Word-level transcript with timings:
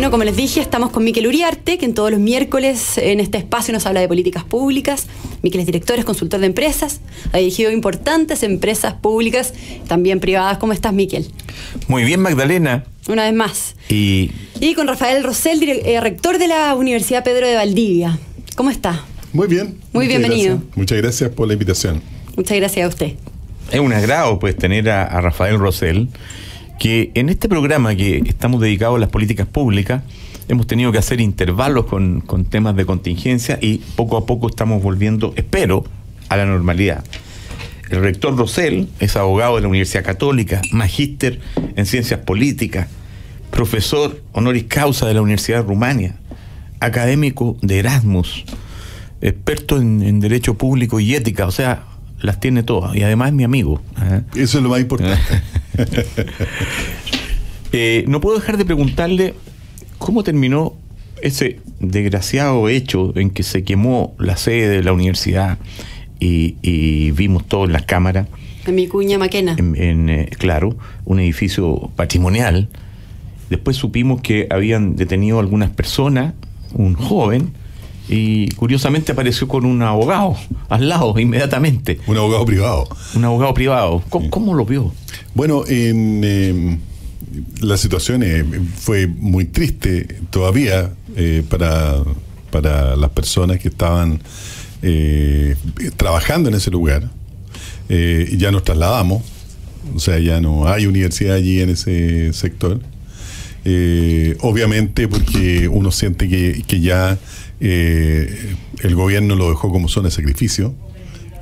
Bueno, 0.00 0.12
como 0.12 0.24
les 0.24 0.34
dije, 0.34 0.62
estamos 0.62 0.92
con 0.92 1.04
Miquel 1.04 1.26
Uriarte, 1.26 1.76
que 1.76 1.84
en 1.84 1.92
todos 1.92 2.10
los 2.10 2.18
miércoles 2.18 2.96
en 2.96 3.20
este 3.20 3.36
espacio 3.36 3.74
nos 3.74 3.84
habla 3.84 4.00
de 4.00 4.08
políticas 4.08 4.44
públicas. 4.44 5.06
Miquel 5.42 5.60
es 5.60 5.66
director, 5.66 5.98
es 5.98 6.06
consultor 6.06 6.40
de 6.40 6.46
empresas, 6.46 7.02
ha 7.34 7.36
dirigido 7.36 7.70
importantes 7.70 8.42
empresas 8.42 8.94
públicas, 8.94 9.52
también 9.88 10.18
privadas. 10.18 10.56
¿Cómo 10.56 10.72
estás, 10.72 10.94
Miquel? 10.94 11.26
Muy 11.86 12.04
bien, 12.04 12.20
Magdalena. 12.20 12.84
Una 13.08 13.24
vez 13.24 13.34
más. 13.34 13.76
Y, 13.90 14.30
Y 14.58 14.72
con 14.72 14.86
Rafael 14.88 15.22
Rosell, 15.22 15.62
eh, 15.64 16.00
rector 16.00 16.38
de 16.38 16.48
la 16.48 16.74
Universidad 16.76 17.22
Pedro 17.22 17.46
de 17.46 17.56
Valdivia. 17.56 18.18
¿Cómo 18.56 18.70
está? 18.70 19.04
Muy 19.34 19.48
bien. 19.48 19.76
Muy 19.92 20.06
Muchas 20.06 20.18
bienvenido. 20.18 20.54
gracias. 20.54 20.76
Muchas 20.78 20.96
gracias 20.98 21.30
por 21.32 21.46
la 21.46 21.52
invitación. 21.52 22.00
Muchas 22.38 22.56
gracias 22.56 22.86
a 22.86 22.88
usted. 22.88 23.12
es 23.70 23.80
un 23.80 23.92
agrado 23.92 24.38
pues 24.38 24.56
tener 24.56 24.88
a, 24.88 25.04
a 25.04 25.20
Rafael 25.20 25.58
Rosell, 25.58 26.08
que 26.80 27.10
en 27.12 27.28
este 27.28 27.46
programa 27.46 27.94
que 27.94 28.22
estamos 28.24 28.58
dedicados 28.58 28.96
a 28.96 29.00
las 29.00 29.10
políticas 29.10 29.46
públicas, 29.46 30.02
hemos 30.48 30.66
tenido 30.66 30.90
que 30.90 30.96
hacer 30.96 31.20
intervalos 31.20 31.84
con, 31.84 32.22
con 32.22 32.46
temas 32.46 32.74
de 32.74 32.86
contingencia 32.86 33.58
y 33.60 33.82
poco 33.96 34.16
a 34.16 34.24
poco 34.24 34.48
estamos 34.48 34.82
volviendo, 34.82 35.34
espero, 35.36 35.84
a 36.30 36.38
la 36.38 36.46
normalidad. 36.46 37.04
El 37.90 38.00
rector 38.00 38.34
Rosell 38.34 38.88
es 38.98 39.14
abogado 39.16 39.56
de 39.56 39.60
la 39.60 39.68
Universidad 39.68 40.02
Católica, 40.02 40.62
magíster 40.72 41.38
en 41.76 41.84
ciencias 41.84 42.20
políticas, 42.20 42.88
profesor 43.50 44.22
honoris 44.32 44.64
causa 44.64 45.06
de 45.06 45.12
la 45.12 45.20
Universidad 45.20 45.58
de 45.58 45.64
Rumania, 45.64 46.16
académico 46.80 47.58
de 47.60 47.80
Erasmus, 47.80 48.46
experto 49.20 49.78
en, 49.78 50.00
en 50.00 50.18
derecho 50.18 50.56
público 50.56 50.98
y 50.98 51.14
ética, 51.14 51.44
o 51.44 51.50
sea, 51.50 51.84
las 52.22 52.40
tiene 52.40 52.62
todas 52.62 52.96
y 52.96 53.02
además 53.02 53.28
es 53.28 53.34
mi 53.34 53.44
amigo. 53.44 53.82
¿eh? 54.00 54.22
Eso 54.34 54.56
es 54.56 54.64
lo 54.64 54.70
más 54.70 54.80
importante. 54.80 55.20
Eh, 57.72 58.04
no 58.08 58.20
puedo 58.20 58.36
dejar 58.36 58.56
de 58.56 58.64
preguntarle 58.64 59.34
cómo 59.98 60.24
terminó 60.24 60.74
ese 61.22 61.60
desgraciado 61.78 62.68
hecho 62.68 63.16
en 63.16 63.30
que 63.30 63.44
se 63.44 63.62
quemó 63.62 64.12
la 64.18 64.36
sede 64.36 64.68
de 64.68 64.82
la 64.82 64.92
universidad 64.92 65.58
y, 66.18 66.56
y 66.62 67.12
vimos 67.12 67.46
todo 67.46 67.66
en 67.66 67.72
las 67.72 67.82
cámaras, 67.82 68.26
En 68.66 68.74
mi 68.74 68.88
cuña 68.88 69.18
Maquena. 69.18 69.54
en, 69.56 69.76
en, 69.80 70.08
eh, 70.10 70.30
claro, 70.36 70.76
un 71.04 71.20
edificio 71.20 71.90
patrimonial. 71.94 72.68
Después 73.50 73.76
supimos 73.76 74.20
que 74.20 74.48
habían 74.50 74.96
detenido 74.96 75.38
algunas 75.38 75.70
personas, 75.70 76.34
un 76.74 76.94
joven, 76.94 77.52
y 78.08 78.48
curiosamente 78.56 79.12
apareció 79.12 79.46
con 79.46 79.64
un 79.64 79.80
abogado 79.82 80.36
al 80.68 80.88
lado 80.88 81.16
inmediatamente, 81.20 82.00
Un 82.08 82.16
abogado 82.16 82.44
privado. 82.44 82.88
un 83.14 83.24
abogado 83.24 83.54
privado. 83.54 84.02
¿Cómo, 84.08 84.28
cómo 84.30 84.54
lo 84.54 84.64
vio? 84.64 84.92
Bueno, 85.34 85.64
en, 85.66 86.22
eh, 86.24 86.78
la 87.60 87.76
situación 87.76 88.22
eh, 88.22 88.44
fue 88.76 89.06
muy 89.06 89.44
triste 89.44 90.20
todavía 90.30 90.92
eh, 91.16 91.42
para, 91.48 92.02
para 92.50 92.96
las 92.96 93.10
personas 93.10 93.58
que 93.58 93.68
estaban 93.68 94.20
eh, 94.82 95.56
trabajando 95.96 96.48
en 96.48 96.54
ese 96.54 96.70
lugar. 96.70 97.10
Ya 97.88 98.52
nos 98.52 98.62
trasladamos, 98.62 99.24
o 99.96 99.98
sea, 99.98 100.20
ya 100.20 100.40
no 100.40 100.68
hay 100.68 100.86
universidad 100.86 101.34
allí 101.34 101.60
en 101.60 101.70
ese 101.70 102.32
sector. 102.32 102.80
Obviamente 104.42 105.08
porque 105.08 105.66
uno 105.66 105.90
siente 105.90 106.28
que, 106.28 106.62
que 106.68 106.80
ya 106.80 107.18
el 107.58 108.94
gobierno 108.94 109.34
lo 109.34 109.50
dejó 109.50 109.72
como 109.72 109.88
zona 109.88 110.06
de 110.06 110.12
sacrificio 110.12 110.72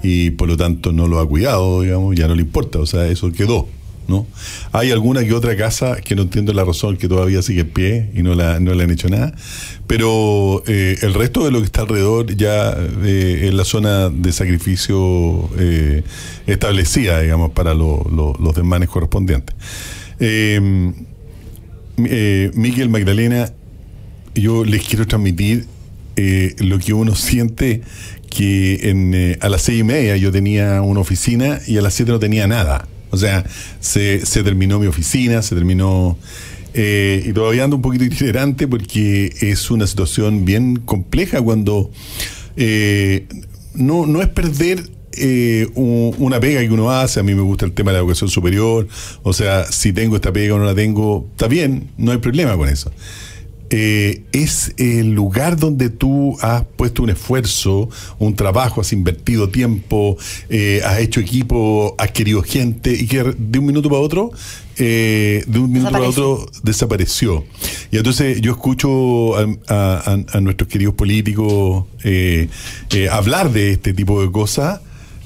y 0.02 0.30
por 0.30 0.48
lo 0.48 0.56
tanto 0.56 0.92
no 0.92 1.08
lo 1.08 1.18
ha 1.20 1.28
cuidado, 1.28 1.82
digamos, 1.82 2.14
ya 2.16 2.28
no 2.28 2.34
le 2.34 2.42
importa, 2.42 2.78
o 2.78 2.86
sea, 2.86 3.06
eso 3.08 3.30
quedó. 3.32 3.68
¿no? 4.08 4.26
Hay 4.72 4.90
alguna 4.90 5.22
que 5.22 5.34
otra 5.34 5.54
casa 5.54 5.96
que 6.00 6.14
no 6.16 6.22
entiendo 6.22 6.54
la 6.54 6.64
razón 6.64 6.96
que 6.96 7.08
todavía 7.08 7.42
sigue 7.42 7.60
en 7.60 7.68
pie 7.68 8.10
y 8.14 8.22
no, 8.22 8.34
la, 8.34 8.58
no 8.58 8.72
le 8.72 8.84
han 8.84 8.90
hecho 8.90 9.10
nada, 9.10 9.34
pero 9.86 10.62
eh, 10.66 10.96
el 11.02 11.12
resto 11.12 11.44
de 11.44 11.50
lo 11.50 11.58
que 11.58 11.66
está 11.66 11.82
alrededor 11.82 12.34
ya 12.34 12.74
eh, 13.04 13.42
es 13.48 13.52
la 13.52 13.64
zona 13.66 14.08
de 14.08 14.32
sacrificio 14.32 15.50
eh, 15.58 16.04
establecida, 16.46 17.20
digamos, 17.20 17.50
para 17.52 17.74
lo- 17.74 18.02
lo- 18.10 18.34
los 18.42 18.54
desmanes 18.54 18.88
correspondientes. 18.88 19.54
Eh, 20.20 20.90
eh, 21.98 22.50
Miguel 22.54 22.88
Magdalena, 22.88 23.52
yo 24.34 24.64
les 24.64 24.86
quiero 24.88 25.06
transmitir 25.06 25.66
lo 26.60 26.78
que 26.80 26.92
uno 26.94 27.14
siente 27.14 27.82
que 28.30 28.90
en, 28.90 29.14
eh, 29.14 29.38
a 29.40 29.48
las 29.48 29.62
seis 29.62 29.80
y 29.80 29.84
media 29.84 30.16
yo 30.16 30.30
tenía 30.32 30.82
una 30.82 31.00
oficina 31.00 31.60
y 31.66 31.76
a 31.78 31.82
las 31.82 31.94
siete 31.94 32.12
no 32.12 32.18
tenía 32.18 32.46
nada. 32.46 32.86
O 33.10 33.16
sea, 33.16 33.44
se, 33.80 34.24
se 34.26 34.42
terminó 34.42 34.78
mi 34.78 34.86
oficina, 34.86 35.40
se 35.42 35.54
terminó... 35.54 36.18
eh, 36.74 37.24
y 37.26 37.32
todavía 37.32 37.64
ando 37.64 37.76
un 37.76 37.82
poquito 37.82 38.04
itinerante 38.04 38.68
porque 38.68 39.32
es 39.40 39.70
una 39.70 39.86
situación 39.86 40.44
bien 40.44 40.76
compleja 40.76 41.40
cuando 41.40 41.90
eh, 42.56 43.26
no, 43.74 44.06
no 44.06 44.20
es 44.20 44.28
perder 44.28 44.90
eh, 45.12 45.66
un- 45.74 46.14
una 46.18 46.38
pega 46.38 46.60
que 46.60 46.70
uno 46.70 46.90
hace, 46.90 47.18
a 47.20 47.22
mí 47.22 47.34
me 47.34 47.40
gusta 47.42 47.64
el 47.64 47.72
tema 47.72 47.90
de 47.90 47.96
la 47.96 48.00
educación 48.00 48.28
superior, 48.30 48.86
o 49.22 49.32
sea, 49.32 49.64
si 49.64 49.92
tengo 49.92 50.16
esta 50.16 50.32
pega 50.32 50.54
o 50.54 50.58
no 50.58 50.64
la 50.66 50.74
tengo, 50.74 51.26
está 51.32 51.48
bien, 51.48 51.88
no 51.96 52.12
hay 52.12 52.18
problema 52.18 52.56
con 52.56 52.68
eso. 52.68 52.92
Eh, 53.70 54.22
es 54.32 54.72
el 54.78 55.12
lugar 55.12 55.58
donde 55.58 55.90
tú 55.90 56.36
has 56.40 56.64
puesto 56.76 57.02
un 57.02 57.10
esfuerzo, 57.10 57.90
un 58.18 58.34
trabajo, 58.34 58.80
has 58.80 58.92
invertido 58.94 59.50
tiempo, 59.50 60.16
eh, 60.48 60.80
has 60.86 61.00
hecho 61.00 61.20
equipo, 61.20 61.94
has 61.98 62.10
querido 62.12 62.42
gente 62.42 62.92
y 62.94 63.06
que 63.06 63.22
de 63.36 63.58
un 63.58 63.66
minuto 63.66 63.90
para 63.90 64.00
otro, 64.00 64.30
eh, 64.78 65.44
de 65.46 65.58
un 65.58 65.70
minuto 65.70 65.90
para 65.92 66.08
otro 66.08 66.46
desapareció. 66.62 67.44
Y 67.90 67.98
entonces 67.98 68.40
yo 68.40 68.52
escucho 68.52 69.36
a, 69.36 69.46
a- 69.68 70.40
nuestros 70.40 70.68
queridos 70.68 70.94
políticos 70.94 71.84
hablar 73.10 73.52
de 73.52 73.72
este 73.72 73.92
tipo 73.92 74.22
de 74.22 74.30
cosas. 74.30 74.80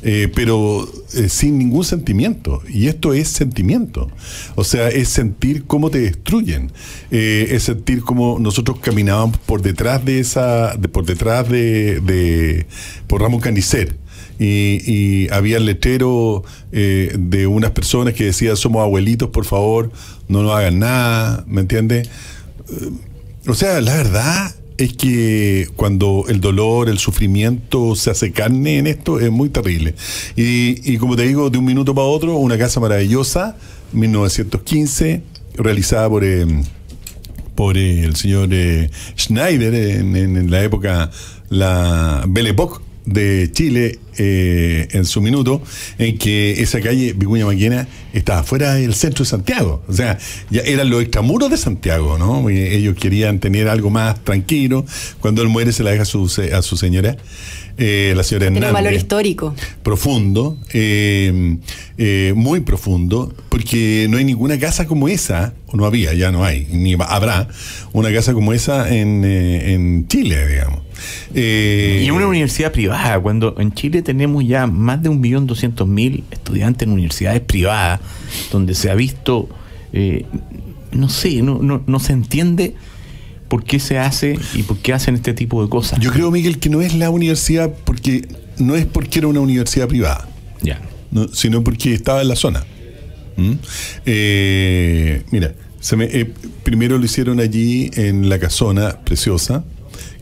Eh, 0.04 0.30
pero 0.34 0.88
eh, 1.14 1.28
sin 1.28 1.58
ningún 1.58 1.84
sentimiento. 1.84 2.60
Y 2.68 2.88
esto 2.88 3.12
es 3.12 3.28
sentimiento. 3.28 4.10
O 4.56 4.64
sea, 4.64 4.88
es 4.88 5.08
sentir 5.08 5.64
cómo 5.64 5.90
te 5.90 6.00
destruyen. 6.00 6.72
Eh, 7.10 7.48
es 7.50 7.64
sentir 7.64 8.02
cómo 8.02 8.38
nosotros 8.40 8.80
caminábamos 8.80 9.38
por 9.38 9.62
detrás 9.62 10.04
de 10.04 10.18
esa, 10.18 10.76
por 10.92 11.06
detrás 11.06 11.48
de, 11.48 12.66
por 13.06 13.22
Ramón 13.22 13.40
Canicer. 13.40 13.96
Y, 14.38 15.28
había 15.30 15.58
el 15.58 15.66
letrero 15.66 16.42
de 16.72 17.46
unas 17.46 17.70
personas 17.70 18.14
que 18.14 18.24
decían 18.24 18.56
somos 18.56 18.82
abuelitos, 18.82 19.28
por 19.28 19.44
favor, 19.44 19.92
no 20.26 20.42
nos 20.42 20.52
hagan 20.52 20.80
nada, 20.80 21.44
¿me 21.46 21.60
entiendes? 21.60 22.08
O 23.46 23.54
sea, 23.54 23.80
la 23.80 23.94
verdad 23.94 24.52
es 24.84 24.92
que 24.94 25.68
cuando 25.76 26.24
el 26.28 26.40
dolor, 26.40 26.88
el 26.88 26.98
sufrimiento 26.98 27.94
se 27.96 28.10
hace 28.10 28.32
carne 28.32 28.78
en 28.78 28.86
esto 28.86 29.20
es 29.20 29.30
muy 29.30 29.48
terrible. 29.48 29.94
Y, 30.36 30.92
y 30.92 30.98
como 30.98 31.16
te 31.16 31.22
digo, 31.22 31.50
de 31.50 31.58
un 31.58 31.64
minuto 31.64 31.94
para 31.94 32.06
otro, 32.06 32.36
una 32.36 32.56
casa 32.58 32.80
maravillosa, 32.80 33.56
1915, 33.92 35.22
realizada 35.54 36.08
por... 36.08 36.24
eh, 36.24 36.46
por 37.54 37.76
eh, 37.76 38.02
el 38.04 38.16
señor 38.16 38.48
eh, 38.52 38.90
Schneider 39.18 39.74
en, 39.74 40.16
en- 40.16 40.50
la 40.50 40.62
época, 40.64 41.10
la 41.50 42.24
Belle 42.26 42.50
Époque 42.50 42.82
de 43.04 43.50
Chile 43.52 43.98
eh, 44.18 44.88
en 44.92 45.04
su 45.04 45.20
minuto, 45.20 45.62
en 45.98 46.18
que 46.18 46.62
esa 46.62 46.80
calle 46.80 47.14
Vicuña 47.14 47.46
Maquena 47.46 47.88
estaba 48.12 48.42
fuera 48.42 48.74
del 48.74 48.94
centro 48.94 49.24
de 49.24 49.30
Santiago. 49.30 49.82
O 49.88 49.92
sea, 49.92 50.18
ya 50.50 50.60
eran 50.62 50.90
los 50.90 51.02
extramuros 51.02 51.50
de 51.50 51.56
Santiago, 51.56 52.18
¿no? 52.18 52.48
Y 52.50 52.58
ellos 52.58 52.96
querían 52.96 53.38
tener 53.38 53.68
algo 53.68 53.90
más 53.90 54.22
tranquilo. 54.22 54.84
Cuando 55.20 55.42
él 55.42 55.48
muere 55.48 55.72
se 55.72 55.82
la 55.82 55.90
deja 55.90 56.02
a 56.02 56.06
su, 56.06 56.30
a 56.52 56.62
su 56.62 56.76
señora, 56.76 57.16
eh, 57.78 58.12
la 58.14 58.22
señora 58.22 58.46
Tiene 58.46 58.58
un 58.58 58.64
Hernández 58.64 58.84
valor 58.84 58.92
histórico. 58.92 59.54
profundo, 59.82 60.58
eh, 60.72 61.56
eh, 61.98 62.32
muy 62.36 62.60
profundo, 62.60 63.34
porque 63.48 64.06
no 64.10 64.18
hay 64.18 64.24
ninguna 64.24 64.58
casa 64.58 64.86
como 64.86 65.08
esa, 65.08 65.54
o 65.66 65.76
no 65.76 65.86
había, 65.86 66.12
ya 66.12 66.30
no 66.30 66.44
hay, 66.44 66.66
ni 66.70 66.94
habrá 66.94 67.48
una 67.92 68.12
casa 68.12 68.34
como 68.34 68.52
esa 68.52 68.94
en, 68.94 69.24
eh, 69.24 69.72
en 69.72 70.06
Chile, 70.08 70.46
digamos. 70.46 70.80
Eh, 71.34 72.02
Y 72.06 72.10
una 72.10 72.26
universidad 72.26 72.72
privada, 72.72 73.18
cuando 73.20 73.54
en 73.58 73.72
Chile 73.72 74.02
tenemos 74.02 74.44
ya 74.46 74.66
más 74.66 75.02
de 75.02 75.08
un 75.08 75.20
millón 75.20 75.46
doscientos 75.46 75.86
mil 75.88 76.24
estudiantes 76.30 76.86
en 76.86 76.92
universidades 76.94 77.40
privadas, 77.40 78.00
donde 78.50 78.74
se 78.74 78.90
ha 78.90 78.94
visto, 78.94 79.48
eh, 79.92 80.24
no 80.92 81.08
sé, 81.08 81.42
no, 81.42 81.58
no, 81.62 81.82
no 81.86 81.98
se 82.00 82.12
entiende 82.12 82.74
por 83.48 83.64
qué 83.64 83.78
se 83.80 83.98
hace 83.98 84.38
y 84.54 84.62
por 84.62 84.78
qué 84.78 84.92
hacen 84.94 85.14
este 85.14 85.34
tipo 85.34 85.62
de 85.62 85.68
cosas. 85.68 85.98
Yo 86.00 86.10
creo, 86.10 86.30
Miguel, 86.30 86.58
que 86.58 86.68
no 86.70 86.80
es 86.80 86.94
la 86.94 87.10
universidad 87.10 87.70
porque 87.84 88.26
no 88.58 88.74
es 88.76 88.86
porque 88.86 89.18
era 89.18 89.28
una 89.28 89.40
universidad 89.40 89.88
privada, 89.88 90.28
ya. 90.62 90.80
no, 91.10 91.28
sino 91.28 91.62
porque 91.62 91.92
estaba 91.92 92.22
en 92.22 92.28
la 92.28 92.36
zona. 92.36 92.64
¿Mm? 93.36 93.52
Eh, 94.06 95.22
mira, 95.30 95.52
se 95.80 95.96
me- 95.96 96.04
eh, 96.04 96.30
primero 96.62 96.98
lo 96.98 97.04
hicieron 97.04 97.40
allí 97.40 97.90
en 97.94 98.28
la 98.28 98.38
casona 98.38 98.98
preciosa, 99.04 99.64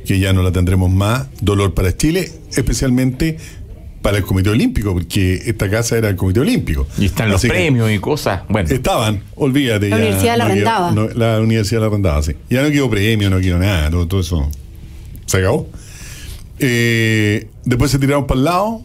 que 0.05 0.19
ya 0.19 0.33
no 0.33 0.43
la 0.43 0.53
tendremos 0.53 0.91
más. 0.91 1.27
Dolor 1.41 1.75
para 1.75 1.97
Chile, 1.97 2.31
especialmente 2.57 3.37
para 4.03 4.17
el 4.17 4.25
Comité 4.25 4.49
Olímpico, 4.51 4.95
porque 4.95 5.35
esta 5.45 5.69
casa 5.69 5.99
era 5.99 6.09
el 6.09 6.17
Comité 6.17 6.41
Olímpico. 6.41 6.87
Y 6.99 7.05
están 7.07 7.29
los 7.29 7.37
Así 7.37 7.49
premios 7.49 7.91
y 7.93 7.99
cosas. 7.99 8.43
Bueno, 8.49 8.69
Estaban, 8.71 9.23
olvídate. 9.37 9.91
La 9.91 9.99
ya 9.99 10.03
universidad 10.05 10.37
la 10.39 10.49
no 10.49 10.55
quedó- 10.55 10.69
arrendaba. 10.71 10.93
no, 10.93 11.09
la 11.09 11.41
universidad 11.41 11.81
la 11.83 11.87
arrendaba, 11.89 12.23
sí. 12.23 12.33
Ya 12.49 12.63
no 12.63 12.71
quedó 12.71 12.89
premio, 12.89 13.29
no 13.29 13.39
quedó 13.41 13.59
nada, 13.59 13.91
todo, 13.91 14.07
todo 14.09 14.21
eso 14.21 14.51
se 15.27 15.37
acabó. 15.37 15.69
Eh, 16.59 17.49
después 17.65 17.91
se 17.91 17.99
tiraron 17.99 18.27
para 18.27 18.39
el 18.39 18.45
lado, 18.45 18.83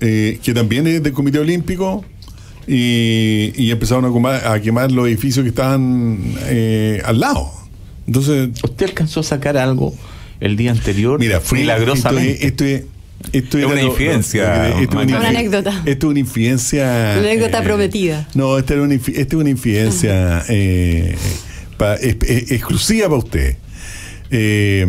eh, 0.00 0.38
que 0.42 0.52
también 0.54 0.86
es 0.86 1.02
del 1.02 1.12
Comité 1.12 1.38
Olímpico, 1.38 2.04
y, 2.66 3.52
y 3.56 3.70
empezaron 3.70 4.04
a 4.06 4.12
quemar, 4.12 4.46
a 4.46 4.60
quemar 4.60 4.90
los 4.90 5.06
edificios 5.06 5.42
que 5.44 5.50
estaban 5.50 6.18
eh, 6.46 7.02
al 7.04 7.20
lado. 7.20 7.50
Entonces, 8.06 8.48
¿usted 8.62 8.86
alcanzó 8.86 9.20
a 9.20 9.22
sacar 9.22 9.56
algo 9.56 9.94
el 10.44 10.56
día 10.56 10.70
anterior? 10.70 11.18
Mira, 11.18 11.40
fue 11.40 11.58
milagrosamente. 11.60 12.46
Esto 12.46 12.64
es, 12.64 12.84
esto 13.32 13.58
Es 13.58 13.64
era 13.64 13.72
una 13.72 13.82
infidencia, 13.82 14.68
esto 14.68 14.80
es 14.82 14.88
Magdalena. 14.94 15.18
Una 15.20 15.28
anécdota. 15.28 15.82
Esto 15.86 16.06
es 16.06 16.10
una 16.10 16.18
infidencia. 16.20 16.84
Una 17.18 17.28
anécdota 17.30 17.62
prometida. 17.62 18.28
No, 18.34 18.58
esta, 18.58 18.74
era 18.74 18.82
una, 18.82 18.94
infi- 18.94 19.14
esta 19.16 19.36
es 19.36 19.40
una 19.40 19.50
infidencia 19.50 20.44
eh, 20.48 21.16
pa- 21.78 21.94
es- 21.96 22.16
es- 22.22 22.50
exclusiva 22.52 23.06
para 23.08 23.18
usted. 23.18 23.56
Eh, 24.30 24.86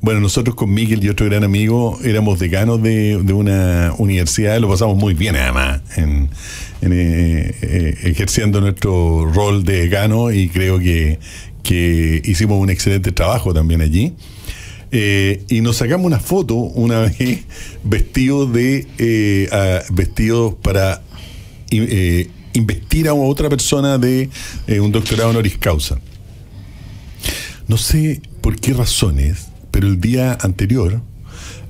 bueno, 0.00 0.20
nosotros 0.20 0.54
con 0.54 0.72
Miguel 0.72 1.02
y 1.02 1.08
otro 1.08 1.24
gran 1.26 1.44
amigo 1.44 1.98
éramos 2.04 2.38
decanos 2.38 2.82
de, 2.82 3.18
de 3.22 3.32
una 3.32 3.94
universidad, 3.96 4.58
lo 4.60 4.68
pasamos 4.68 4.96
muy 4.98 5.14
bien 5.14 5.34
además, 5.34 5.80
en, 5.96 6.28
en, 6.82 6.92
eh, 6.92 7.54
eh, 7.62 7.94
ejerciendo 8.02 8.60
nuestro 8.60 9.24
rol 9.32 9.64
de 9.64 9.80
decano 9.84 10.30
y 10.30 10.50
creo 10.50 10.78
que, 10.78 11.18
que 11.62 12.20
hicimos 12.22 12.60
un 12.60 12.68
excelente 12.68 13.12
trabajo 13.12 13.54
también 13.54 13.80
allí. 13.80 14.12
Eh, 14.96 15.42
y 15.48 15.60
nos 15.60 15.78
sacamos 15.78 16.06
una 16.06 16.20
foto 16.20 16.54
una 16.54 17.00
vez 17.00 17.44
vestidos 17.82 18.52
de 18.52 18.86
eh, 18.98 19.48
vestidos 19.90 20.54
para 20.62 21.02
eh, 21.72 22.28
investir 22.52 23.08
a 23.08 23.14
otra 23.14 23.48
persona 23.48 23.98
de 23.98 24.30
eh, 24.68 24.78
un 24.78 24.92
doctorado 24.92 25.30
honoris 25.30 25.58
causa. 25.58 25.98
No 27.66 27.76
sé 27.76 28.22
por 28.40 28.54
qué 28.60 28.72
razones, 28.72 29.48
pero 29.72 29.88
el 29.88 30.00
día 30.00 30.38
anterior 30.40 31.02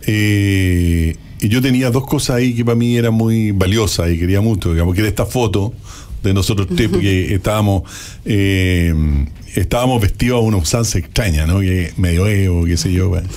eh, 0.07 1.17
y 1.41 1.49
yo 1.49 1.63
tenía 1.63 1.91
dos 1.91 2.07
cosas 2.07 2.37
ahí 2.37 2.55
que 2.55 2.65
para 2.65 2.75
mí 2.75 2.97
eran 2.97 3.15
muy 3.15 3.53
valiosas 3.53 4.11
y 4.11 4.19
quería 4.19 4.41
mucho, 4.41 4.73
digamos, 4.73 4.95
que 4.95 5.01
era 5.01 5.09
esta 5.09 5.27
foto 5.27 5.73
de 6.25 6.35
nosotros 6.35 6.67
tres, 6.75 6.91
estábamos 7.31 7.83
eh, 8.25 8.93
estábamos 9.55 10.01
vestidos 10.01 10.39
a 10.39 10.41
una 10.41 10.57
usanza 10.57 10.99
extraña, 10.99 11.47
¿no? 11.47 11.61
Que 11.61 11.93
medioevo, 11.97 12.65
qué 12.65 12.77
sé 12.77 12.93
yo. 12.93 13.11
bueno. 13.11 13.29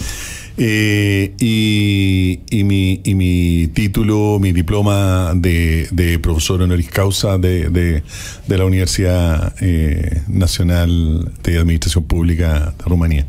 Eh, 0.59 1.35
y, 1.39 2.63
mi, 2.63 2.99
y 3.03 3.13
mi 3.13 3.67
título, 3.67 4.39
mi 4.39 4.53
diploma 4.53 5.33
de, 5.35 6.19
profesor 6.21 6.63
honoris 6.63 6.89
causa 6.89 7.37
de, 7.37 7.69
de, 7.69 8.01
de 8.47 8.57
la 8.57 8.65
Universidad 8.65 9.53
eh, 9.61 10.23
Nacional 10.27 11.31
de 11.43 11.59
Administración 11.59 12.05
Pública 12.05 12.73
de 12.75 12.85
Rumanía. 12.85 13.27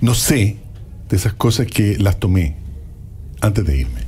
No 0.00 0.14
sé 0.14 0.56
de 1.10 1.16
esas 1.16 1.34
cosas 1.34 1.66
que 1.66 1.98
las 1.98 2.18
tomé 2.18 2.56
antes 3.42 3.66
de 3.66 3.80
irme. 3.80 4.07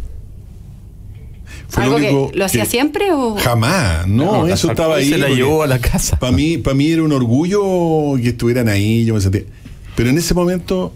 Fue 1.71 1.85
¿Algo 1.85 1.97
único 1.97 2.31
que 2.33 2.39
lo 2.39 2.45
hacía 2.45 2.65
que- 2.65 2.71
siempre 2.71 3.13
o...? 3.13 3.37
Jamás, 3.37 4.07
no, 4.07 4.47
eso 4.49 4.71
estaba 4.71 5.01
y 5.01 5.05
ahí. 5.05 5.11
Se 5.11 5.19
la 5.19 5.29
llevó 5.29 5.63
a 5.63 5.67
la 5.67 5.79
casa. 5.79 6.19
para 6.19 6.33
mí, 6.33 6.59
para 6.59 6.75
mí 6.75 6.91
era 6.91 7.03
un 7.03 7.13
orgullo 7.13 8.17
que 8.21 8.29
estuvieran 8.31 8.69
ahí, 8.69 9.05
yo 9.05 9.15
me 9.15 9.21
sentía. 9.21 9.43
Pero 9.97 10.11
en 10.11 10.19
ese 10.19 10.35
momento, 10.35 10.93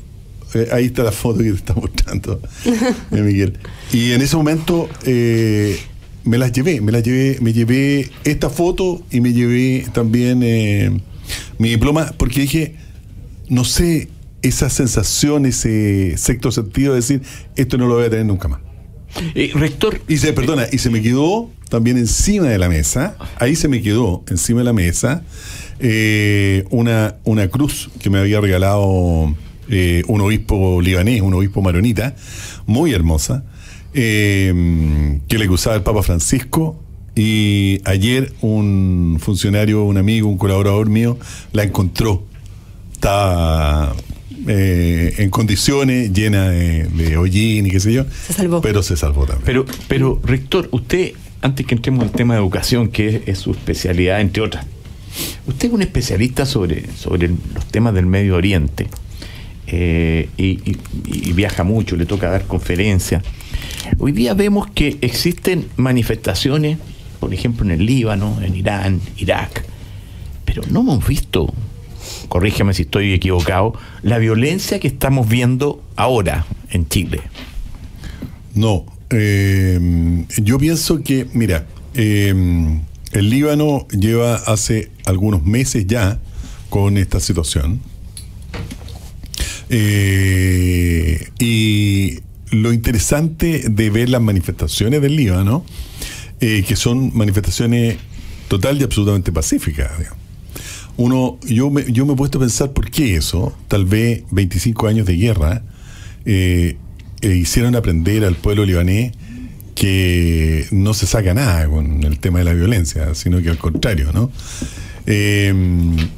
eh, 0.54 0.68
ahí 0.72 0.86
está 0.86 1.02
la 1.04 1.12
foto 1.12 1.38
que 1.38 1.50
te 1.50 1.56
está 1.56 1.74
mostrando, 1.74 2.40
eh, 3.12 3.20
Miguel. 3.22 3.58
Y 3.92 4.12
en 4.12 4.22
ese 4.22 4.36
momento 4.36 4.88
eh, 5.06 5.78
me 6.24 6.38
las 6.38 6.52
llevé, 6.52 6.80
me 6.80 6.90
las 6.92 7.02
llevé, 7.02 7.38
me 7.40 7.52
llevé 7.52 8.10
esta 8.24 8.50
foto 8.50 9.02
y 9.10 9.20
me 9.20 9.32
llevé 9.32 9.86
también 9.92 10.40
eh, 10.42 10.90
mi 11.58 11.68
diploma, 11.70 12.12
porque 12.16 12.40
dije, 12.40 12.76
no 13.48 13.64
sé, 13.64 14.08
esa 14.42 14.68
sensación, 14.70 15.46
ese 15.46 16.16
sexto 16.18 16.50
sentido 16.50 16.92
de 16.94 17.00
decir, 17.00 17.22
esto 17.56 17.78
no 17.78 17.86
lo 17.86 17.94
voy 17.94 18.04
a 18.04 18.10
tener 18.10 18.26
nunca 18.26 18.48
más. 18.48 18.60
Rector, 19.54 20.00
Y 20.08 20.16
se, 20.18 20.32
perdona, 20.32 20.66
y 20.70 20.78
se 20.78 20.90
me 20.90 21.00
quedó 21.00 21.50
también 21.68 21.98
encima 21.98 22.48
de 22.48 22.58
la 22.58 22.68
mesa, 22.68 23.16
ahí 23.38 23.56
se 23.56 23.68
me 23.68 23.82
quedó 23.82 24.24
encima 24.28 24.60
de 24.60 24.64
la 24.64 24.72
mesa 24.72 25.22
eh, 25.80 26.64
una, 26.70 27.16
una 27.24 27.48
cruz 27.48 27.90
que 28.00 28.10
me 28.10 28.18
había 28.18 28.40
regalado 28.40 29.34
eh, 29.68 30.02
un 30.06 30.20
obispo 30.20 30.80
libanés, 30.80 31.20
un 31.20 31.34
obispo 31.34 31.62
maronita, 31.62 32.14
muy 32.66 32.92
hermosa, 32.92 33.44
eh, 33.92 35.20
que 35.28 35.38
le 35.38 35.48
usaba 35.48 35.76
el 35.76 35.82
Papa 35.82 36.02
Francisco. 36.02 36.80
Y 37.16 37.80
ayer 37.84 38.32
un 38.40 39.18
funcionario, 39.20 39.84
un 39.84 39.98
amigo, 39.98 40.28
un 40.28 40.36
colaborador 40.36 40.88
mío, 40.88 41.16
la 41.52 41.62
encontró. 41.62 42.24
Estaba 42.92 43.94
eh, 44.46 45.14
en 45.18 45.30
condiciones, 45.30 46.12
llena 46.12 46.48
de, 46.50 46.84
de 46.84 47.16
hollín 47.16 47.66
y 47.66 47.70
qué 47.70 47.80
sé 47.80 47.92
yo. 47.92 48.04
Se 48.26 48.32
salvó. 48.32 48.60
Pero 48.60 48.82
se 48.82 48.96
salvó 48.96 49.26
también. 49.26 49.44
pero, 49.44 49.64
pero 49.88 50.20
rector, 50.24 50.68
usted, 50.72 51.12
antes 51.42 51.66
que 51.66 51.74
entremos 51.74 52.04
al 52.04 52.12
tema 52.12 52.34
de 52.34 52.40
educación, 52.40 52.88
que 52.88 53.08
es, 53.08 53.20
es 53.26 53.38
su 53.38 53.52
especialidad, 53.52 54.20
entre 54.20 54.42
otras, 54.42 54.66
usted 55.46 55.68
es 55.68 55.74
un 55.74 55.82
especialista 55.82 56.46
sobre, 56.46 56.84
sobre 56.96 57.28
los 57.28 57.66
temas 57.70 57.94
del 57.94 58.06
Medio 58.06 58.36
Oriente 58.36 58.88
eh, 59.66 60.28
y, 60.36 60.44
y- 60.70 60.76
y 61.06 61.32
viaja 61.32 61.64
mucho, 61.64 61.96
le 61.96 62.06
toca 62.06 62.30
dar 62.30 62.44
conferencias. 62.46 63.22
Hoy 63.98 64.12
día 64.12 64.34
vemos 64.34 64.66
que 64.74 64.98
existen 65.00 65.66
manifestaciones, 65.76 66.78
por 67.20 67.32
ejemplo, 67.32 67.64
en 67.64 67.70
el 67.72 67.86
Líbano, 67.86 68.38
en 68.42 68.54
Irán, 68.56 69.00
Irak, 69.16 69.64
pero 70.44 70.62
no 70.70 70.80
hemos 70.80 71.06
visto, 71.06 71.52
corrígeme 72.34 72.74
si 72.74 72.82
estoy 72.82 73.12
equivocado, 73.12 73.74
la 74.02 74.18
violencia 74.18 74.80
que 74.80 74.88
estamos 74.88 75.28
viendo 75.28 75.80
ahora 75.94 76.44
en 76.70 76.88
Chile. 76.88 77.20
No, 78.56 78.86
eh, 79.10 80.26
yo 80.42 80.58
pienso 80.58 81.00
que, 81.04 81.28
mira, 81.32 81.64
eh, 81.94 82.34
el 83.12 83.30
Líbano 83.30 83.86
lleva 83.90 84.34
hace 84.34 84.90
algunos 85.06 85.44
meses 85.44 85.86
ya 85.86 86.18
con 86.70 86.98
esta 86.98 87.20
situación. 87.20 87.80
Eh, 89.70 91.28
y 91.38 92.18
lo 92.50 92.72
interesante 92.72 93.62
de 93.70 93.90
ver 93.90 94.08
las 94.08 94.20
manifestaciones 94.20 95.00
del 95.00 95.14
Líbano, 95.14 95.64
eh, 96.40 96.64
que 96.66 96.74
son 96.74 97.16
manifestaciones 97.16 97.96
total 98.48 98.80
y 98.80 98.82
absolutamente 98.82 99.30
pacíficas. 99.30 99.96
digamos. 100.00 100.23
Uno, 100.96 101.38
yo 101.46 101.70
me, 101.70 101.84
yo 101.90 102.06
me 102.06 102.12
he 102.12 102.16
puesto 102.16 102.38
a 102.38 102.42
pensar 102.42 102.72
por 102.72 102.90
qué 102.90 103.16
eso, 103.16 103.56
tal 103.66 103.84
vez 103.84 104.22
25 104.30 104.86
años 104.86 105.06
de 105.06 105.16
guerra, 105.16 105.62
eh, 106.24 106.76
eh, 107.20 107.34
hicieron 107.34 107.74
aprender 107.74 108.24
al 108.24 108.36
pueblo 108.36 108.64
libanés 108.64 109.12
que 109.74 110.66
no 110.70 110.94
se 110.94 111.06
saca 111.06 111.34
nada 111.34 111.68
con 111.68 112.04
el 112.04 112.20
tema 112.20 112.38
de 112.38 112.44
la 112.44 112.52
violencia, 112.54 113.14
sino 113.14 113.42
que 113.42 113.50
al 113.50 113.58
contrario, 113.58 114.12
¿no? 114.12 114.30
Eh, 115.06 115.52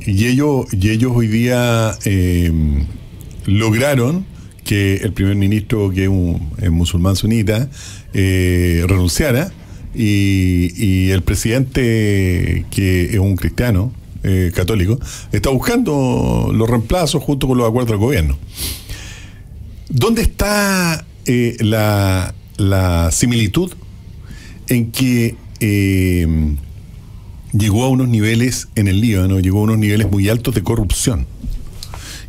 y, 0.05 0.27
ellos, 0.27 0.67
y 0.73 0.91
ellos 0.91 1.13
hoy 1.15 1.27
día 1.27 1.97
lograron 3.47 4.27
que 4.63 4.97
el 4.97 5.13
primer 5.13 5.37
ministro, 5.37 5.91
que 5.91 6.03
es 6.03 6.09
un 6.09 6.51
musulmán 6.71 7.17
sunita, 7.17 7.71
renunciara 8.13 9.51
y 9.95 11.09
el 11.11 11.23
presidente, 11.23 12.67
que 12.71 13.05
es 13.05 13.19
un 13.19 13.37
cristiano 13.37 13.93
eh, 14.23 14.53
católico, 14.55 14.99
está 15.33 15.51
buscando 15.51 16.51
los 16.53 16.69
reemplazos 16.69 17.23
junto 17.23 17.47
con 17.47 17.59
los 17.59 17.69
acuerdos 17.69 17.91
del 17.91 17.99
gobierno. 17.99 18.39
¿Dónde 19.89 20.23
está 20.23 21.05
eh, 21.27 21.57
la, 21.61 22.33
similitud 23.13 23.73
en 24.69 24.91
que 24.91 25.37
eh, 25.61 26.55
llegó 27.53 27.85
a 27.85 27.89
unos 27.89 28.09
niveles 28.09 28.69
en 28.75 28.89
el 28.89 29.01
Líbano, 29.01 29.41
llegó 29.41 29.61
a 29.61 29.63
unos 29.63 29.79
niveles 29.79 30.11
muy 30.11 30.29
altos 30.29 30.55
de 30.55 30.63
corrupción? 30.63 31.27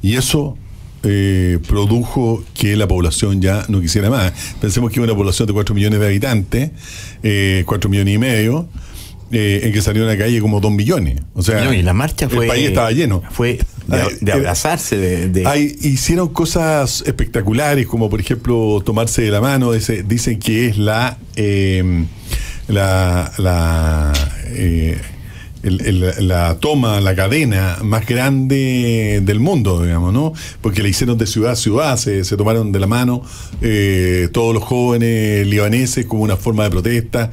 Y 0.01 0.15
eso 0.15 0.57
produjo 1.67 2.43
que 2.53 2.75
la 2.75 2.85
población 2.85 3.41
ya 3.41 3.63
no 3.69 3.79
quisiera 3.79 4.09
más. 4.09 4.33
Pensemos 4.59 4.91
que 4.91 4.99
una 4.99 5.15
población 5.15 5.47
de 5.47 5.53
4 5.53 5.73
millones 5.73 6.01
de 6.01 6.05
habitantes, 6.05 6.71
eh, 7.23 7.63
4 7.65 7.89
millones 7.89 8.15
y 8.15 8.17
medio, 8.17 8.67
eh, 9.31 9.61
en 9.63 9.73
que 9.73 9.81
salió 9.81 10.03
a 10.03 10.07
la 10.07 10.17
calle 10.17 10.39
como 10.39 10.59
2 10.59 10.71
millones. 10.71 11.19
O 11.33 11.41
sea, 11.43 11.63
No, 11.63 11.73
y 11.73 11.81
la 11.81 11.93
marcha 11.93 12.29
fue. 12.29 12.45
el 12.45 12.49
país 12.49 12.67
estaba 12.69 12.91
lleno. 12.91 13.21
Fue 13.31 13.59
de, 13.87 13.97
era- 14.21 14.35
abrazarse, 14.35 14.97
de. 14.97 15.29
de- 15.29 15.45
Hay- 15.47 15.75
hicieron 15.81 16.29
cosas 16.29 17.03
espectaculares, 17.05 17.87
como 17.87 18.09
por 18.09 18.19
ejemplo 18.19 18.81
tomarse 18.85 19.21
de 19.23 19.31
la 19.31 19.41
mano. 19.41 19.71
Dice- 19.73 20.03
dicen 20.03 20.39
que 20.39 20.67
es 20.67 20.77
la. 20.77 21.17
eh, 21.35 22.05
la. 22.67 23.31
la, 23.37 24.13
eh, 24.47 24.97
la 25.63 26.57
toma, 26.59 27.01
la 27.01 27.15
cadena 27.15 27.77
más 27.83 28.05
grande 28.05 29.19
del 29.23 29.39
mundo, 29.39 29.83
digamos, 29.83 30.13
¿no? 30.13 30.31
Porque 30.61 30.81
le 30.81 30.89
hicieron 30.89 31.17
de 31.17 31.27
ciudad 31.27 31.53
a 31.53 31.55
ciudad, 31.55 31.97
se, 31.97 32.23
tomaron 32.37 32.71
de 32.71 32.79
la 32.79 32.87
mano 32.87 33.21
eh, 33.61 34.29
todos 34.31 34.53
los 34.53 34.63
jóvenes 34.63 35.45
libaneses 35.47 36.05
como 36.05 36.23
una 36.23 36.37
forma 36.37 36.63
de 36.63 36.69
protesta. 36.69 37.31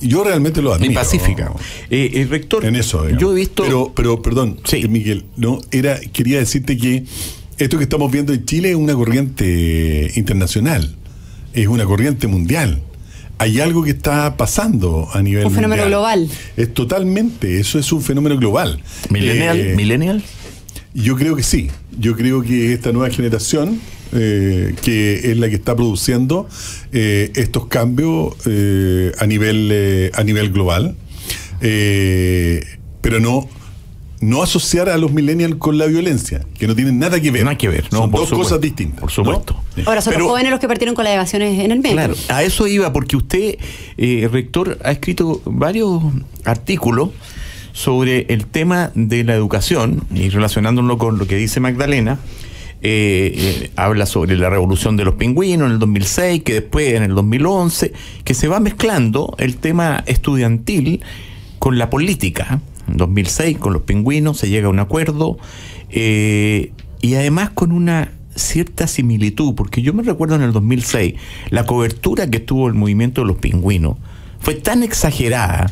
Yo 0.00 0.24
realmente 0.24 0.62
lo 0.62 0.72
admiro. 0.72 0.92
Y 0.92 0.94
pacífica. 0.94 1.52
Eh, 1.90 2.12
el 2.14 2.28
rector. 2.28 2.64
En 2.64 2.76
eso, 2.76 3.08
Yo 3.10 3.32
he 3.32 3.34
visto. 3.34 3.62
Pero, 3.62 3.92
pero 3.94 4.22
perdón, 4.22 4.60
sí. 4.64 4.86
Miguel, 4.88 5.24
no, 5.36 5.60
era, 5.70 6.00
quería 6.00 6.38
decirte 6.38 6.76
que 6.76 7.04
esto 7.58 7.76
que 7.76 7.84
estamos 7.84 8.10
viendo 8.10 8.32
en 8.32 8.44
Chile 8.44 8.70
es 8.70 8.76
una 8.76 8.94
corriente 8.94 10.10
internacional, 10.16 10.96
es 11.52 11.66
una 11.66 11.84
corriente 11.84 12.26
mundial 12.26 12.82
hay 13.40 13.58
algo 13.58 13.82
que 13.82 13.90
está 13.90 14.36
pasando 14.36 15.08
a 15.14 15.22
nivel 15.22 15.46
un 15.46 15.52
fenómeno 15.54 15.86
global 15.86 16.28
es 16.58 16.74
totalmente 16.74 17.58
eso 17.58 17.78
es 17.78 17.90
un 17.90 18.02
fenómeno 18.02 18.36
global 18.36 18.82
millennial 19.08 19.58
eh, 19.58 19.74
millennial 19.74 20.22
yo 20.92 21.16
creo 21.16 21.34
que 21.34 21.42
sí 21.42 21.70
yo 21.98 22.14
creo 22.16 22.42
que 22.42 22.74
esta 22.74 22.92
nueva 22.92 23.08
generación 23.08 23.80
eh, 24.12 24.74
que 24.82 25.30
es 25.30 25.36
la 25.36 25.48
que 25.48 25.54
está 25.54 25.76
produciendo 25.76 26.48
eh, 26.92 27.30
estos 27.34 27.66
cambios 27.66 28.34
a 29.18 29.26
nivel 29.26 30.10
a 30.12 30.24
nivel 30.24 30.52
global 30.52 30.96
pero 31.60 33.20
no 33.20 33.48
no 34.20 34.42
asociar 34.42 34.88
a 34.90 34.98
los 34.98 35.12
millennials 35.12 35.56
con 35.56 35.78
la 35.78 35.86
violencia, 35.86 36.44
que 36.58 36.66
no 36.66 36.74
tienen 36.74 36.98
nada 36.98 37.20
que 37.20 37.30
ver. 37.30 37.44
Nada 37.44 37.56
que 37.56 37.68
ver, 37.68 37.84
no, 37.90 38.00
Son 38.00 38.10
dos 38.10 38.30
cosas 38.30 38.60
distintas. 38.60 39.00
Por 39.00 39.10
supuesto. 39.10 39.56
Ahora, 39.86 40.02
son 40.02 40.14
los 40.18 40.28
jóvenes 40.28 40.50
los 40.50 40.60
que 40.60 40.68
partieron 40.68 40.94
con 40.94 41.04
las 41.04 41.14
evasiones 41.14 41.58
en 41.58 41.72
el 41.72 41.80
medio. 41.80 41.96
Claro, 41.96 42.14
a 42.28 42.42
eso 42.42 42.66
iba, 42.66 42.92
porque 42.92 43.16
usted, 43.16 43.56
eh, 43.96 44.28
rector, 44.30 44.78
ha 44.84 44.90
escrito 44.90 45.40
varios 45.46 46.02
artículos 46.44 47.10
sobre 47.72 48.26
el 48.28 48.46
tema 48.46 48.92
de 48.94 49.24
la 49.24 49.34
educación 49.34 50.04
y 50.14 50.28
relacionándolo 50.28 50.98
con 50.98 51.18
lo 51.18 51.26
que 51.26 51.36
dice 51.36 51.60
Magdalena. 51.60 52.18
Eh, 52.82 53.34
eh, 53.36 53.70
habla 53.76 54.06
sobre 54.06 54.36
la 54.36 54.48
revolución 54.48 54.96
de 54.96 55.04
los 55.04 55.14
pingüinos 55.16 55.66
en 55.66 55.72
el 55.72 55.78
2006, 55.78 56.42
que 56.42 56.54
después 56.54 56.94
en 56.94 57.02
el 57.02 57.14
2011, 57.14 57.92
que 58.24 58.34
se 58.34 58.48
va 58.48 58.58
mezclando 58.58 59.34
el 59.38 59.58
tema 59.58 60.02
estudiantil 60.06 61.02
con 61.58 61.78
la 61.78 61.90
política. 61.90 62.60
2006 62.86 63.58
con 63.58 63.74
los 63.74 63.82
pingüinos 63.82 64.38
se 64.38 64.48
llega 64.48 64.66
a 64.66 64.70
un 64.70 64.78
acuerdo 64.78 65.38
eh, 65.90 66.72
y 67.00 67.14
además 67.14 67.50
con 67.50 67.72
una 67.72 68.12
cierta 68.34 68.86
similitud, 68.86 69.54
porque 69.54 69.82
yo 69.82 69.92
me 69.92 70.02
recuerdo 70.02 70.36
en 70.36 70.42
el 70.42 70.52
2006, 70.52 71.14
la 71.50 71.66
cobertura 71.66 72.30
que 72.30 72.40
tuvo 72.40 72.68
el 72.68 72.74
movimiento 72.74 73.20
de 73.20 73.26
los 73.26 73.36
pingüinos 73.36 73.96
fue 74.38 74.54
tan 74.54 74.82
exagerada 74.82 75.70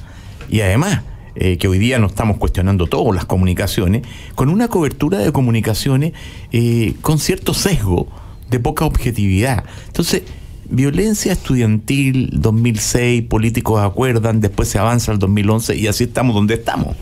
y 0.51 0.61
además 0.61 1.03
eh, 1.41 1.57
que 1.57 1.69
hoy 1.69 1.79
día 1.79 1.99
no 1.99 2.09
estamos 2.09 2.37
cuestionando 2.37 2.87
todas 2.87 3.15
las 3.15 3.25
comunicaciones, 3.25 4.03
con 4.35 4.49
una 4.49 4.69
cobertura 4.69 5.19
de 5.19 5.33
comunicaciones 5.33 6.13
eh, 6.53 6.95
con 7.01 7.19
cierto 7.19 7.55
sesgo 7.55 8.09
de 8.51 8.59
poca 8.61 8.85
objetividad. 8.85 9.65
Entonces, 9.87 10.23
Violencia 10.71 11.33
estudiantil 11.33 12.29
2006, 12.33 13.23
políticos 13.23 13.83
acuerdan, 13.83 14.41
después 14.41 14.69
se 14.69 14.79
avanza 14.79 15.13
al 15.13 15.19
2011 15.19 15.77
y 15.77 15.87
así 15.87 16.05
estamos 16.05 16.35
donde 16.35 16.55
estamos. 16.55 16.95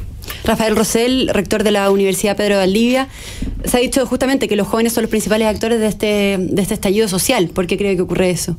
Rafael 0.44 0.76
Rosell, 0.76 1.28
rector 1.32 1.64
de 1.64 1.72
la 1.72 1.90
Universidad 1.90 2.36
Pedro 2.36 2.54
de 2.54 2.60
Valdivia, 2.60 3.08
se 3.64 3.76
ha 3.76 3.80
dicho 3.80 4.06
justamente 4.06 4.46
que 4.46 4.54
los 4.54 4.68
jóvenes 4.68 4.92
son 4.92 5.02
los 5.02 5.10
principales 5.10 5.48
actores 5.48 5.80
de 5.80 5.86
este, 5.88 6.38
de 6.38 6.62
este 6.62 6.74
estallido 6.74 7.08
social. 7.08 7.48
¿Por 7.48 7.66
qué 7.66 7.76
cree 7.76 7.96
que 7.96 8.02
ocurre 8.02 8.30
eso? 8.30 8.56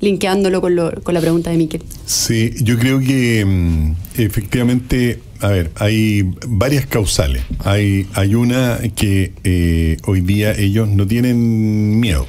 Linkeándolo 0.00 0.60
con, 0.60 0.76
con 1.02 1.14
la 1.14 1.20
pregunta 1.20 1.50
de 1.50 1.56
Miquel. 1.56 1.82
Sí, 2.06 2.54
yo 2.60 2.78
creo 2.78 3.00
que 3.00 3.44
mm, 3.44 4.20
efectivamente, 4.20 5.20
a 5.40 5.48
ver, 5.48 5.70
hay 5.76 6.22
varias 6.46 6.86
causales. 6.86 7.42
Hay, 7.60 8.06
hay 8.14 8.34
una 8.34 8.78
que 8.94 9.32
eh, 9.44 9.96
hoy 10.06 10.20
día 10.20 10.52
ellos 10.52 10.88
no 10.88 11.06
tienen 11.06 11.98
miedo 11.98 12.26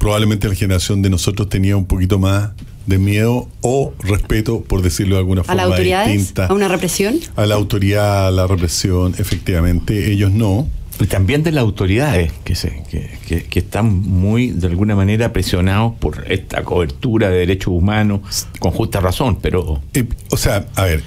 probablemente 0.00 0.48
la 0.48 0.54
generación 0.54 1.02
de 1.02 1.10
nosotros 1.10 1.48
tenía 1.50 1.76
un 1.76 1.84
poquito 1.84 2.18
más 2.18 2.50
de 2.86 2.98
miedo 2.98 3.48
o 3.60 3.92
respeto, 4.00 4.62
por 4.62 4.82
decirlo 4.82 5.16
de 5.16 5.20
alguna 5.20 5.44
forma 5.44 5.62
¿A 5.62 5.66
las 5.66 5.72
autoridades? 5.72 6.32
¿A 6.38 6.52
una 6.54 6.66
represión? 6.66 7.20
A 7.36 7.46
la 7.46 7.54
autoridad, 7.54 8.26
a 8.28 8.30
la 8.30 8.46
represión, 8.46 9.14
efectivamente, 9.18 10.10
ellos 10.10 10.32
no. 10.32 10.66
Y 11.00 11.06
también 11.06 11.42
de 11.42 11.50
las 11.50 11.62
autoridades, 11.62 12.30
que, 12.44 12.54
se, 12.54 12.82
que, 12.90 13.44
que, 13.44 13.58
están 13.58 13.90
muy, 13.90 14.50
de 14.50 14.66
alguna 14.66 14.94
manera, 14.94 15.32
presionados 15.32 15.94
por 15.98 16.30
esta 16.30 16.62
cobertura 16.62 17.30
de 17.30 17.38
derechos 17.38 17.72
humanos, 17.72 18.20
con 18.58 18.70
justa 18.70 19.00
razón, 19.00 19.38
pero... 19.40 19.80
Eh, 19.94 20.04
o 20.30 20.36
sea, 20.36 20.66
a 20.74 20.84
ver, 20.84 21.02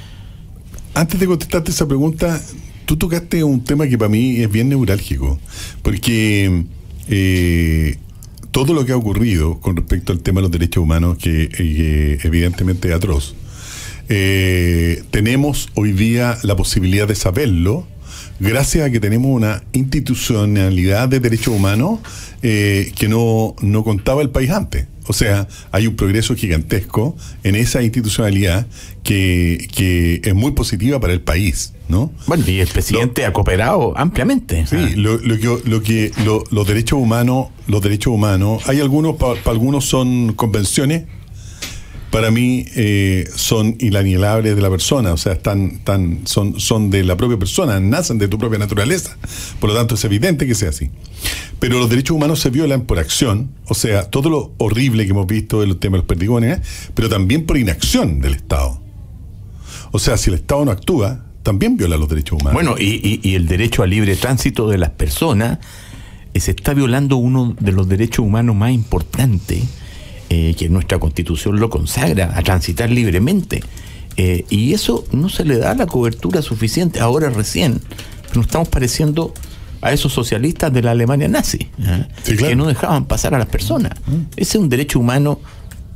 antes 0.95 1.19
de 1.19 1.27
contestarte 1.27 1.69
esa 1.69 1.87
pregunta, 1.87 2.41
tú 2.85 2.97
tocaste 2.97 3.43
un 3.43 3.63
tema 3.63 3.87
que 3.87 3.95
para 3.99 4.09
mí 4.09 4.37
es 4.41 4.51
bien 4.51 4.69
neurálgico, 4.69 5.39
porque... 5.83 6.65
Eh, 7.07 7.97
todo 8.49 8.75
lo 8.75 8.85
que 8.85 8.91
ha 8.91 8.97
ocurrido 8.97 9.59
con 9.59 9.75
respecto 9.75 10.11
al 10.13 10.19
tema 10.19 10.37
de 10.37 10.43
los 10.43 10.51
derechos 10.51 10.83
humanos, 10.83 11.17
que, 11.17 11.49
eh, 11.57 12.19
evidentemente 12.23 12.87
es 12.89 12.95
atroz, 12.95 13.35
tenemos 14.07 15.69
hoy 15.73 15.91
día 15.91 16.37
la 16.43 16.55
posibilidad 16.55 17.07
de 17.07 17.15
saberlo 17.15 17.87
gracias 18.43 18.85
a 18.85 18.91
que 18.91 18.99
tenemos 18.99 19.31
una 19.31 19.63
institucionalidad 19.71 21.09
de 21.09 21.19
derechos 21.19 21.55
humanos 21.55 21.99
eh, 22.41 22.91
que 22.95 23.07
no, 23.07 23.55
no 23.61 23.83
contaba 23.83 24.21
el 24.21 24.29
país 24.29 24.51
antes. 24.51 24.87
O 25.07 25.13
sea, 25.13 25.47
hay 25.71 25.87
un 25.87 25.95
progreso 25.95 26.35
gigantesco 26.35 27.15
en 27.43 27.55
esa 27.55 27.81
institucionalidad 27.83 28.67
que, 29.03 29.67
que 29.75 30.21
es 30.23 30.33
muy 30.33 30.51
positiva 30.51 30.99
para 30.99 31.11
el 31.11 31.19
país, 31.19 31.73
¿no? 31.89 32.13
Bueno, 32.27 32.43
y 32.47 32.59
el 32.59 32.67
presidente 32.67 33.25
ha 33.25 33.33
cooperado 33.33 33.97
ampliamente. 33.97 34.65
Sí, 34.65 34.77
ah. 34.79 34.91
lo, 34.95 35.19
que, 35.19 35.59
lo 35.65 35.83
que 35.83 36.11
los 36.51 36.67
derechos 36.67 36.99
humanos, 36.99 37.47
los 37.67 37.81
derechos 37.81 38.13
humanos, 38.13 38.63
hay 38.67 38.79
algunos, 38.79 39.17
para 39.17 39.39
algunos 39.45 39.85
son 39.85 40.33
convenciones 40.33 41.03
para 42.13 42.29
mí 42.29 42.63
eh, 42.75 43.27
son 43.35 43.75
inalienables 43.79 44.55
de 44.55 44.61
la 44.61 44.69
persona, 44.69 45.13
o 45.13 45.17
sea, 45.17 45.33
están, 45.33 45.81
son, 46.25 46.91
de 46.91 47.03
la 47.03 47.17
propia 47.17 47.39
persona, 47.39 47.79
nacen 47.79 48.19
de 48.19 48.27
tu 48.27 48.37
propia 48.37 48.59
naturaleza. 48.59 49.17
Por 49.59 49.71
lo 49.71 49.75
tanto, 49.75 49.95
es 49.95 50.05
evidente 50.05 50.45
que 50.45 50.53
sea 50.53 50.69
así. 50.69 50.91
Pero 51.59 51.79
los 51.79 51.89
derechos 51.89 52.15
humanos 52.15 52.39
se 52.39 52.51
violan 52.51 52.81
por 52.81 52.99
acción, 52.99 53.49
o 53.65 53.73
sea, 53.73 54.11
todo 54.11 54.29
lo 54.29 54.53
horrible 54.59 55.05
que 55.05 55.09
hemos 55.09 55.25
visto 55.25 55.63
en 55.63 55.69
los 55.69 55.79
temas 55.79 55.93
de 55.93 55.97
los 56.01 56.05
perdigones, 56.05 56.59
pero 56.93 57.09
también 57.09 57.47
por 57.47 57.57
inacción 57.57 58.21
del 58.21 58.35
Estado. 58.35 58.79
O 59.91 59.97
sea, 59.97 60.15
si 60.15 60.29
el 60.29 60.35
Estado 60.35 60.65
no 60.65 60.71
actúa, 60.71 61.25
también 61.41 61.77
viola 61.77 61.97
los 61.97 62.09
derechos 62.09 62.39
humanos. 62.39 62.53
Bueno, 62.53 62.75
y, 62.77 63.33
el 63.33 63.47
derecho 63.47 63.81
al 63.81 63.89
libre 63.89 64.15
tránsito 64.17 64.69
de 64.69 64.77
las 64.77 64.91
personas, 64.91 65.57
eh, 66.35 66.39
se 66.39 66.51
está 66.51 66.75
violando 66.75 67.17
uno 67.17 67.55
de 67.59 67.71
los 67.71 67.89
derechos 67.89 68.23
humanos 68.23 68.55
más 68.55 68.71
importantes 68.71 69.63
eh, 70.33 70.55
que 70.57 70.67
nuestra 70.67 70.97
constitución 70.97 71.59
lo 71.59 71.69
consagra, 71.69 72.35
a 72.35 72.41
transitar 72.41 72.89
libremente. 72.89 73.61
Eh, 74.17 74.45
y 74.49 74.73
eso 74.73 75.05
no 75.11 75.29
se 75.29 75.45
le 75.45 75.59
da 75.59 75.75
la 75.75 75.85
cobertura 75.85 76.41
suficiente 76.41 76.99
ahora 76.99 77.29
recién. 77.29 77.79
Nos 78.33 78.47
estamos 78.47 78.67
pareciendo 78.67 79.31
a 79.81 79.91
esos 79.91 80.11
socialistas 80.11 80.73
de 80.73 80.81
la 80.81 80.89
Alemania 80.89 81.27
nazi, 81.27 81.69
¿eh? 81.77 82.07
que 82.25 82.55
no 82.55 82.65
dejaban 82.65 83.05
pasar 83.05 83.35
a 83.35 83.37
las 83.37 83.47
personas. 83.47 83.91
Mm. 84.07 84.21
Ese 84.35 84.57
es 84.57 84.63
un 84.63 84.69
derecho 84.69 84.99
humano, 84.99 85.39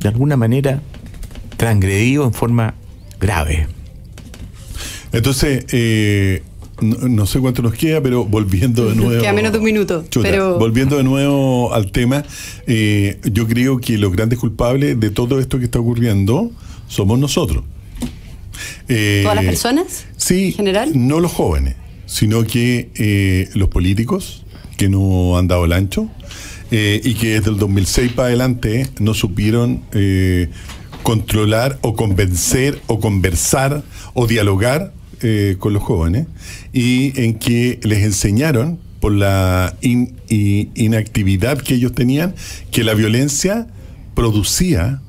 de 0.01 0.10
alguna 0.10 0.38
manera, 0.38 0.84
transgredido 1.58 2.24
en 2.24 2.34
forma 2.34 2.75
grave. 3.20 3.67
Entonces, 5.13 5.65
eh, 5.72 6.44
no, 6.81 7.25
sé 7.25 7.39
cuánto 7.39 7.62
nos 7.62 7.74
queda, 7.74 8.01
pero 8.01 8.25
volviendo 8.25 8.89
de 8.89 8.96
nuevo. 8.96 9.22
Queda 9.22 9.34
menos 9.34 9.51
de 9.51 9.57
un 9.57 9.63
minuto. 9.63 10.05
pero... 10.22 10.60
Volviendo 10.60 10.98
de 10.98 11.03
nuevo 11.03 11.74
al 11.74 11.91
tema, 11.91 12.24
eh, 12.67 13.19
yo 13.31 13.48
creo 13.48 13.79
que 13.79 13.98
los 13.98 14.12
grandes 14.12 14.39
culpables 14.39 15.00
de 15.00 15.10
todo 15.10 15.39
esto 15.39 15.60
que 15.60 15.65
está 15.65 15.79
ocurriendo 15.79 16.51
somos 16.88 17.19
nosotros. 17.19 17.63
Eh, 18.88 19.22
¿Todas 19.24 19.36
las 19.36 19.46
personas? 19.46 20.05
Sí. 20.17 20.46
¿En 20.46 20.53
general? 20.53 20.91
No 20.93 21.19
los 21.19 21.31
jóvenes, 21.31 21.75
sino 22.05 22.43
que 22.43 22.89
eh, 22.96 23.50
los 23.53 23.69
políticos 23.69 24.46
que 24.77 24.89
no 24.89 25.38
han 25.38 25.48
dado 25.48 25.65
el 25.65 25.74
ancho 25.74 26.10
y 26.69 27.13
que 27.13 27.36
desde 27.36 27.50
el 27.50 27.57
2006 27.57 28.12
para 28.12 28.27
adelante 28.27 28.89
no 29.00 29.13
supieron 29.13 29.84
controlar 31.01 31.79
o 31.81 31.96
convencer 31.96 32.81
o 32.88 33.00
conversar 33.00 33.84
o 34.13 34.27
dialogar 34.27 34.91
eh, 35.21 35.55
con 35.59 35.74
los 35.74 35.83
jóvenes 35.83 36.27
y 36.74 37.19
en 37.21 37.39
que 37.39 37.79
les 37.83 38.03
enseñaron 38.03 38.79
por 39.00 39.12
la 39.12 39.75
inactividad 39.81 41.59
que 41.59 41.75
ellos 41.75 41.93
tenían 41.93 42.36
que 42.71 42.83
la 42.83 42.93
violencia 42.93 43.67
producía 44.15 45.01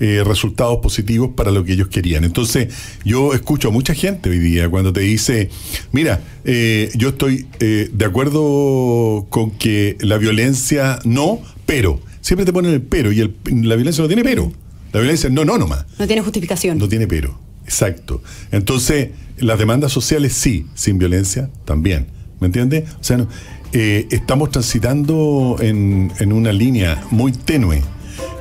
eh, 0.00 0.22
resultados 0.24 0.78
positivos 0.78 1.30
para 1.36 1.50
lo 1.50 1.64
que 1.64 1.72
ellos 1.72 1.88
querían. 1.88 2.24
Entonces, 2.24 2.72
yo 3.04 3.34
escucho 3.34 3.68
a 3.68 3.70
mucha 3.72 3.94
gente 3.94 4.30
hoy 4.30 4.38
día 4.38 4.68
cuando 4.68 4.92
te 4.92 5.00
dice, 5.00 5.50
mira, 5.90 6.20
eh, 6.44 6.90
yo 6.94 7.08
estoy 7.08 7.46
de 7.58 8.04
acuerdo 8.04 9.26
con 9.30 9.50
que 9.50 9.96
la 10.00 10.18
violencia 10.18 11.00
no, 11.04 11.40
pero, 11.66 12.00
siempre 12.20 12.44
te 12.44 12.52
ponen 12.52 12.72
el 12.72 12.82
pero 12.82 13.10
y 13.12 13.18
la 13.18 13.74
violencia 13.74 14.02
no 14.02 14.08
tiene 14.08 14.22
pero. 14.22 14.52
La 14.92 15.00
violencia 15.00 15.28
no, 15.28 15.44
no 15.44 15.58
nomás. 15.58 15.84
No 15.98 16.06
tiene 16.06 16.22
justificación. 16.22 16.78
No 16.78 16.88
tiene 16.88 17.06
pero. 17.06 17.38
Exacto. 17.64 18.22
Entonces, 18.50 19.10
las 19.40 19.58
demandas 19.58 19.92
sociales 19.92 20.32
sí, 20.32 20.66
sin 20.74 20.98
violencia 20.98 21.50
también. 21.64 22.06
¿Me 22.40 22.46
entiendes? 22.46 22.88
O 23.00 23.04
sea, 23.04 23.26
eh, 23.72 24.06
estamos 24.10 24.50
transitando 24.50 25.56
en, 25.60 26.12
en, 26.18 26.32
una 26.32 26.52
línea 26.52 27.02
muy 27.10 27.32
tenue 27.32 27.82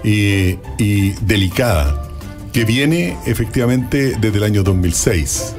y, 0.04 1.12
delicada 1.26 2.04
que 2.54 2.66
viene 2.66 3.18
efectivamente 3.26 4.16
desde 4.20 4.38
el 4.38 4.44
año 4.44 4.64
2006 4.64 5.56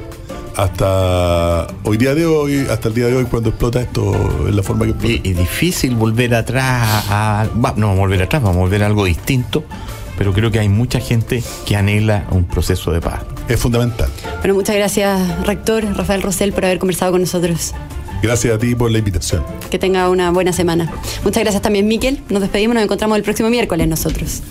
hasta 0.55 1.67
hoy 1.83 1.97
día 1.97 2.15
de 2.15 2.25
hoy, 2.25 2.65
hasta 2.69 2.89
el 2.89 2.93
día 2.93 3.05
de 3.05 3.15
hoy 3.15 3.25
cuando 3.25 3.49
explota 3.49 3.79
esto 3.79 4.13
en 4.47 4.55
la 4.55 4.63
forma 4.63 4.85
que 4.85 4.91
explota. 4.91 5.29
Es, 5.29 5.37
difícil 5.37 5.95
volver 5.95 6.35
atrás 6.35 7.05
a, 7.09 7.47
no 7.77 7.95
volver 7.95 8.23
atrás, 8.23 8.41
vamos 8.41 8.57
a 8.57 8.59
volver 8.61 8.83
a 8.83 8.87
algo 8.87 9.05
distinto, 9.05 9.63
pero 10.19 10.33
creo 10.33 10.51
que 10.51 10.59
hay 10.59 10.67
mucha 10.67 10.99
gente 10.99 11.41
que 11.65 11.77
anhela 11.77 12.27
un 12.31 12.43
proceso 12.43 12.91
de 12.91 12.99
paz. 12.99 13.21
Es 13.47 13.57
fundamental. 13.57 14.09
Bueno, 14.39 14.53
muchas 14.53 14.75
gracias, 14.75 15.45
rector 15.45 15.85
Rafael 15.95 16.21
Rosell, 16.21 16.51
por 16.51 16.65
haber 16.65 16.77
conversado 16.77 17.13
con 17.13 17.21
nosotros. 17.21 17.73
Gracias 18.21 18.53
a 18.53 18.59
ti 18.59 18.75
por 18.75 18.91
la 18.91 18.97
invitación. 18.97 19.45
Que 19.71 19.79
tenga 19.79 20.09
una 20.09 20.29
buena 20.31 20.51
semana. 20.51 20.91
Muchas 21.23 21.41
gracias 21.41 21.61
también, 21.61 21.87
Miquel. 21.87 22.21
Nos 22.27 22.41
despedimos, 22.41 22.75
nos 22.75 22.83
encontramos 22.83 23.17
el 23.17 23.23
próximo 23.23 23.49
miércoles 23.49 23.87
nosotros. 23.87 24.43